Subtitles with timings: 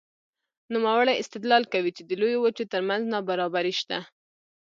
[0.73, 3.97] نوموړی استدلال کوي چې د لویو وچو ترمنځ نابرابري شته.